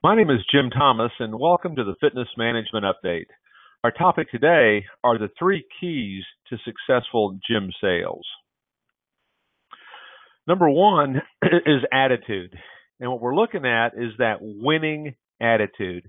[0.00, 3.26] My name is Jim Thomas, and welcome to the Fitness Management Update.
[3.82, 8.24] Our topic today are the three keys to successful gym sales.
[10.46, 12.56] Number one is attitude.
[13.00, 16.08] And what we're looking at is that winning attitude,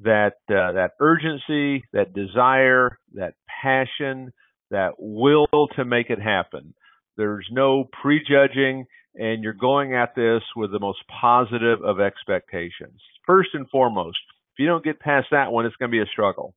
[0.00, 3.32] that, uh, that urgency, that desire, that
[3.62, 4.34] passion,
[4.70, 5.46] that will
[5.76, 6.74] to make it happen.
[7.16, 8.84] There's no prejudging,
[9.14, 13.00] and you're going at this with the most positive of expectations.
[13.26, 14.18] First and foremost,
[14.54, 16.54] if you don't get past that one, it's going to be a struggle.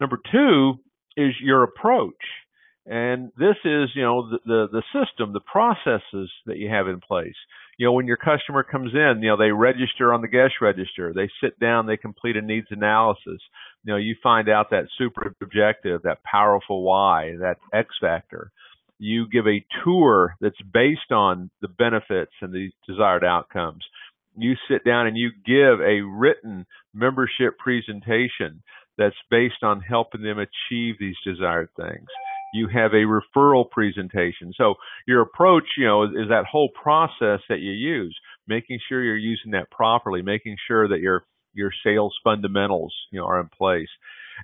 [0.00, 0.74] Number two
[1.16, 2.14] is your approach.
[2.86, 7.00] And this is, you know, the, the, the system, the processes that you have in
[7.00, 7.34] place.
[7.78, 11.12] You know, when your customer comes in, you know, they register on the guest register,
[11.14, 13.40] they sit down, they complete a needs analysis.
[13.84, 18.52] You know, you find out that super objective, that powerful why, that X factor.
[18.98, 23.84] You give a tour that's based on the benefits and the desired outcomes.
[24.36, 28.62] You sit down and you give a written membership presentation
[28.96, 32.08] that's based on helping them achieve these desired things
[32.54, 34.52] you have a referral presentation.
[34.56, 34.74] So
[35.06, 39.16] your approach, you know, is, is, that whole process that you use, making sure you're
[39.16, 43.88] using that properly, making sure that your your sales fundamentals, you know, are in place.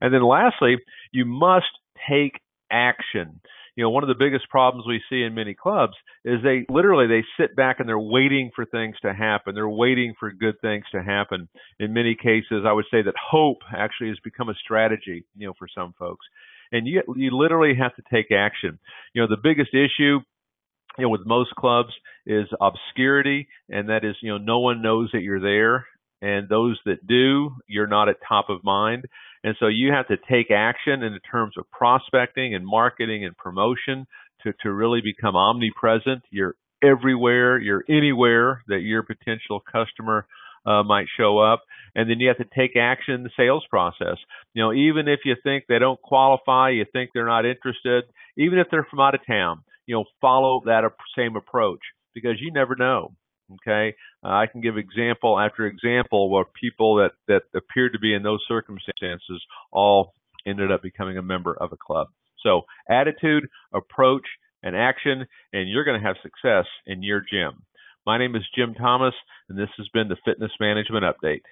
[0.01, 0.77] And then lastly,
[1.13, 1.67] you must
[2.09, 2.41] take
[2.71, 3.41] action.
[3.77, 7.07] You know, one of the biggest problems we see in many clubs is they literally
[7.07, 9.55] they sit back and they're waiting for things to happen.
[9.55, 11.49] They're waiting for good things to happen.
[11.79, 15.55] In many cases, I would say that hope actually has become a strategy, you know,
[15.59, 16.27] for some folks
[16.73, 18.79] and you you literally have to take action.
[19.13, 20.21] You know, the biggest issue
[20.99, 21.93] you know with most clubs
[22.27, 25.87] is obscurity and that is you know no one knows that you're there
[26.21, 29.07] and those that do you're not at top of mind
[29.45, 34.07] and so you have to take action in terms of prospecting and marketing and promotion
[34.43, 40.27] to to really become omnipresent you're everywhere you're anywhere that your potential customer
[40.67, 41.63] uh, might show up.
[41.95, 44.17] And then you have to take action in the sales process.
[44.55, 48.05] You know, even if you think they don't qualify, you think they're not interested,
[48.37, 50.85] even if they're from out of town, you know, follow that
[51.17, 51.81] same approach
[52.15, 53.13] because you never know.
[53.55, 53.95] Okay,
[54.25, 58.23] uh, I can give example after example where people that that appeared to be in
[58.23, 60.15] those circumstances all
[60.47, 62.09] ended up becoming a member of a club.
[62.43, 64.27] So attitude, approach,
[64.63, 67.65] and action, and you're going to have success in your gym.
[68.07, 69.15] My name is Jim Thomas,
[69.49, 71.43] and this has been the Fitness Management Update.